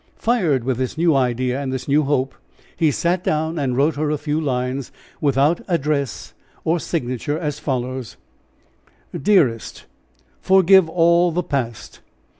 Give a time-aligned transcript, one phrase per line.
[0.17, 2.33] Fired with this new idea and this new hope,
[2.75, 8.17] he sat down and wrote her a few lines without address or signature as follows:
[9.15, 9.85] "Dearest,
[10.41, 11.99] forgive all the past.